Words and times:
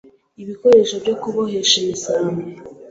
ibikoresho 0.41 0.95
byo 1.03 1.15
kubohesha 1.21 1.75
imisambi 1.83 2.43